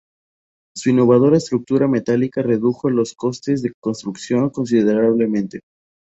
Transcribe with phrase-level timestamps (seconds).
[0.75, 5.59] Su innovadora estructura metálica redujo los costes de construcción considerablemente.